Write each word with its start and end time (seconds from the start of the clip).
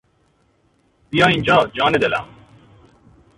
بیا 1.09 1.25
اینجا 1.27 1.67
جان 1.73 1.91
دلم. 1.91 2.25